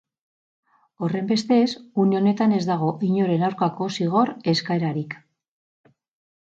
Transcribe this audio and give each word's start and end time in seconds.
Horrenbestez, 1.07 1.67
une 2.05 2.17
honetan 2.21 2.57
ez 2.61 2.63
dago 2.71 2.91
inoren 3.11 3.47
aurkako 3.51 3.93
zigor 3.99 4.35
eskaerarik. 4.55 5.19